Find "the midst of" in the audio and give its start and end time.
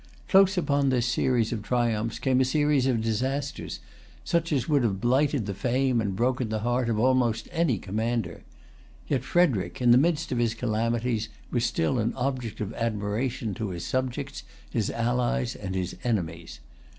9.91-10.39